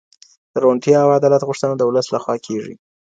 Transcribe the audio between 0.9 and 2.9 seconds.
او عدالت غوښتنه د ولس لخوا کیږي.